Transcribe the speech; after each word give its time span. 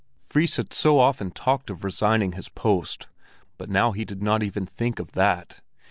Fris 0.25 0.55
had 0.55 0.73
so 0.73 0.97
often 0.97 1.29
talked 1.29 1.69
of 1.69 1.83
resigning 1.83 2.31
his 2.31 2.49
post, 2.49 3.05
but 3.59 3.69
now 3.69 3.91
he 3.91 4.03
did 4.03 4.23
not 4.23 4.41
even 4.41 4.65
think 4.65 4.97
of 4.97 5.11
that. 5.11 5.61